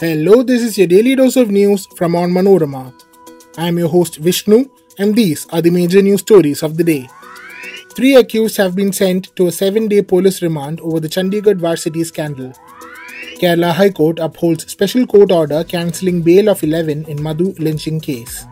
[0.00, 2.94] Hello, this is your daily dose of news from Onmanorama.
[3.56, 7.08] I am your host Vishnu, and these are the major news stories of the day.
[7.96, 12.04] Three accused have been sent to a seven day police remand over the Chandigarh varsity
[12.04, 12.52] scandal.
[13.40, 18.44] Kerala High Court upholds special court order cancelling bail of 11 in Madhu lynching case.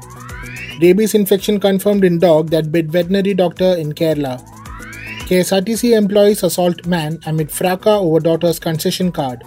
[0.81, 4.45] Rabies infection confirmed in dog that bit veterinary doctor in Kerala.
[5.29, 9.45] KSRTC employees assault man amid fracas over daughter's concession card.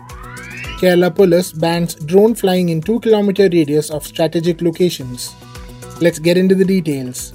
[0.79, 5.35] Kerala police bans drone flying in 2 km radius of strategic locations.
[5.99, 7.33] Let's get into the details.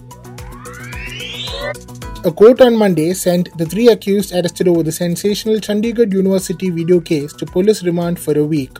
[2.25, 7.01] A court on Monday sent the three accused arrested over the sensational Chandigarh University video
[7.01, 8.79] case to police remand for a week.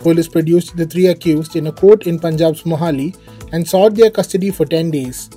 [0.00, 3.14] Police produced the three accused in a court in Punjab's Mohali
[3.52, 5.28] and sought their custody for 10 days.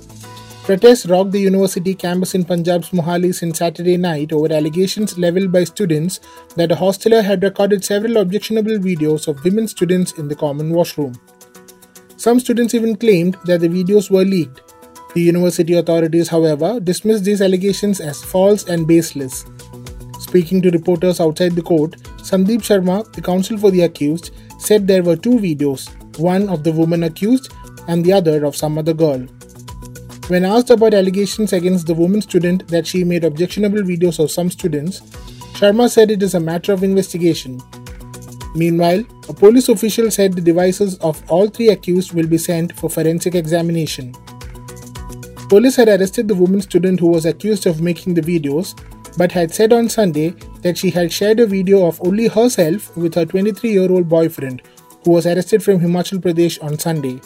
[0.66, 5.62] Protests rocked the university campus in Punjab's Mohali since Saturday night over allegations leveled by
[5.62, 6.18] students
[6.56, 11.14] that a hosteler had recorded several objectionable videos of women students in the common washroom.
[12.16, 14.74] Some students even claimed that the videos were leaked.
[15.14, 19.44] The university authorities, however, dismissed these allegations as false and baseless.
[20.18, 25.04] Speaking to reporters outside the court, Sandeep Sharma, the counsel for the accused, said there
[25.04, 27.52] were two videos one of the woman accused
[27.86, 29.24] and the other of some other girl.
[30.28, 34.50] When asked about allegations against the woman student that she made objectionable videos of some
[34.50, 34.98] students,
[35.54, 37.62] Sharma said it is a matter of investigation.
[38.56, 42.90] Meanwhile, a police official said the devices of all three accused will be sent for
[42.90, 44.16] forensic examination.
[45.48, 48.74] Police had arrested the woman student who was accused of making the videos,
[49.16, 50.30] but had said on Sunday
[50.62, 54.62] that she had shared a video of only herself with her 23 year old boyfriend,
[55.04, 57.20] who was arrested from Himachal Pradesh on Sunday.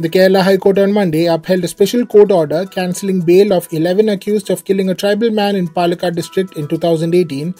[0.00, 4.08] The Kerala High Court on Monday upheld a special court order cancelling bail of 11
[4.08, 7.52] accused of killing a tribal man in Palakkad district in 2018,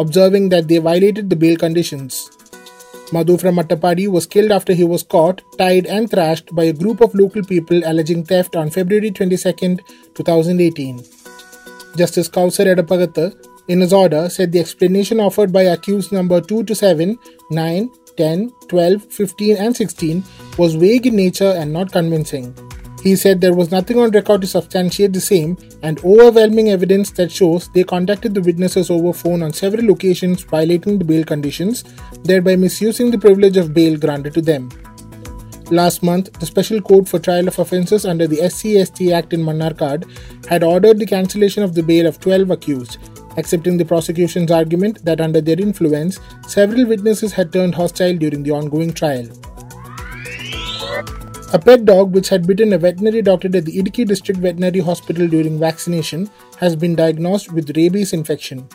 [0.00, 2.32] observing that they violated the bail conditions.
[3.12, 7.00] Madhu from Attapadi was killed after he was caught, tied, and thrashed by a group
[7.00, 9.78] of local people alleging theft on February 22,
[10.14, 10.98] 2018.
[11.96, 13.36] Justice Kausar Edappagath,
[13.68, 17.16] in his order, said the explanation offered by accused number 2 to 7,
[17.50, 20.24] 9, 10, 12, 15, and 16
[20.58, 22.54] was vague in nature and not convincing.
[23.02, 27.30] He said there was nothing on record to substantiate the same and overwhelming evidence that
[27.30, 31.84] shows they contacted the witnesses over phone on several occasions violating the bail conditions,
[32.22, 34.70] thereby misusing the privilege of bail granted to them.
[35.70, 40.04] Last month, the Special Court for Trial of Offences under the SC/ST Act in Mannarkad
[40.46, 42.98] had ordered the cancellation of the bail of 12 accused,
[43.36, 48.50] accepting the prosecution's argument that under their influence, several witnesses had turned hostile during the
[48.50, 49.26] ongoing trial.
[51.52, 55.28] A pet dog which had bitten a veterinary doctor at the Idukki District Veterinary Hospital
[55.28, 56.28] during vaccination
[56.58, 58.68] has been diagnosed with rabies infection.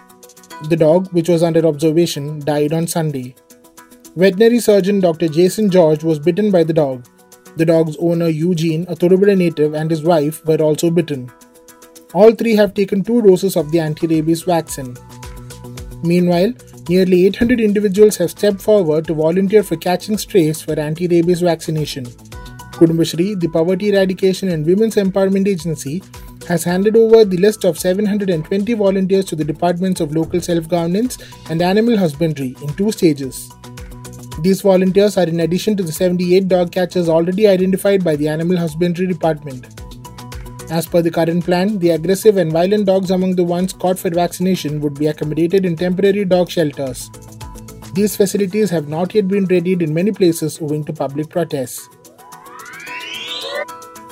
[0.69, 3.35] The dog, which was under observation, died on Sunday.
[4.15, 5.27] Veterinary surgeon Dr.
[5.27, 7.05] Jason George was bitten by the dog.
[7.57, 11.29] The dog's owner Eugene, a Thorubada native, and his wife were also bitten.
[12.15, 14.97] All three have taken two doses of the anti rabies vaccine.
[16.01, 16.53] Meanwhile,
[16.87, 22.05] nearly 800 individuals have stepped forward to volunteer for catching strays for anti rabies vaccination.
[22.05, 26.01] Kudumbashree, the Poverty Eradication and Women's Empowerment Agency,
[26.47, 31.19] has handed over the list of 720 volunteers to the Departments of Local Self Governance
[31.51, 33.51] and Animal Husbandry in two stages.
[34.41, 38.57] These volunteers are in addition to the 78 dog catchers already identified by the Animal
[38.57, 39.78] Husbandry Department.
[40.71, 44.11] As per the current plan, the aggressive and violent dogs among the ones caught for
[44.11, 47.09] vaccination would be accommodated in temporary dog shelters.
[47.93, 51.89] These facilities have not yet been readied in many places owing to public protests.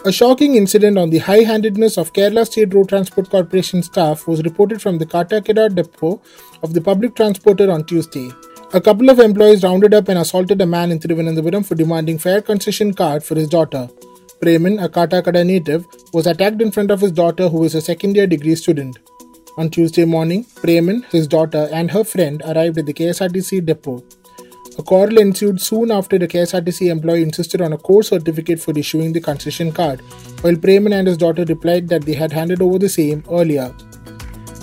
[0.03, 4.41] A shocking incident on the high handedness of Kerala State Road Transport Corporation staff was
[4.41, 6.21] reported from the Kattakada depot
[6.63, 8.31] of the public transporter on Tuesday.
[8.73, 12.41] A couple of employees rounded up and assaulted a man in Thiruvananthapuram for demanding fare
[12.41, 13.89] concession card for his daughter.
[14.41, 18.15] Preman, a Kattakada native, was attacked in front of his daughter, who is a second
[18.15, 18.99] year degree student.
[19.57, 24.03] On Tuesday morning, Preman, his daughter, and her friend arrived at the KSRTC depot.
[24.77, 29.11] A quarrel ensued soon after the KSRTC employee insisted on a course certificate for issuing
[29.11, 30.01] the concession card,
[30.41, 33.75] while Preman and his daughter replied that they had handed over the same earlier.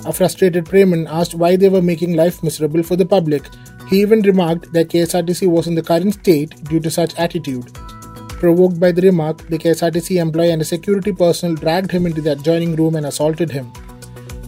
[0.06, 3.43] A frustrated Preman asked why they were making life miserable for the public.
[3.88, 7.77] He even remarked that KSRTC was in the current state due to such attitude.
[8.38, 12.32] Provoked by the remark, the KSRTC employee and a security personnel dragged him into the
[12.32, 13.72] adjoining room and assaulted him.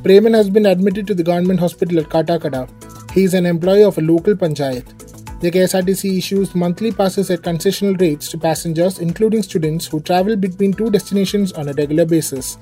[0.03, 2.69] Preman has been admitted to the government hospital at Kattakada.
[3.13, 5.41] He is an employee of a local panchayat.
[5.41, 10.73] The KSRTC issues monthly passes at concessional rates to passengers, including students who travel between
[10.73, 12.59] two destinations on a regular basis.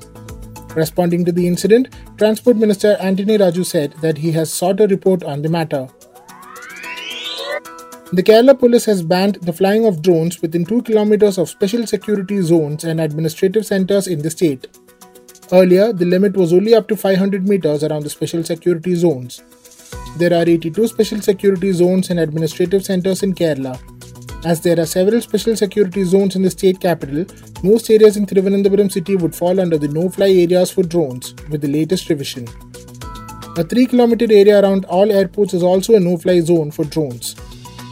[0.75, 5.23] Responding to the incident, Transport Minister Anthony Raju said that he has sought a report
[5.23, 5.89] on the matter.
[8.15, 12.41] The Kerala police has banned the flying of drones within 2 kilometers of special security
[12.43, 14.69] zones and administrative centers in the state.
[15.51, 19.43] Earlier, the limit was only up to 500 meters around the special security zones.
[20.17, 23.81] There are 82 special security zones and administrative centers in Kerala.
[24.47, 27.25] As there are several special security zones in the state capital,
[27.65, 31.75] most areas in Thiruvananthapuram city would fall under the no-fly areas for drones with the
[31.79, 32.47] latest revision.
[33.57, 37.35] A 3 km area around all airports is also a no-fly zone for drones.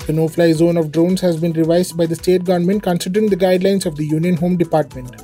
[0.06, 3.86] The no-fly zone of drones has been revised by the state government considering the guidelines
[3.86, 5.16] of the Union Home Department.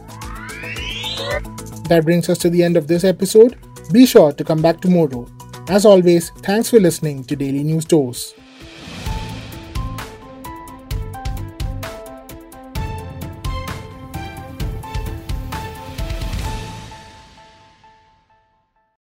[1.89, 3.57] That brings us to the end of this episode.
[3.93, 5.27] Be sure to come back tomorrow.
[5.69, 8.35] As always, thanks for listening to Daily News Dose.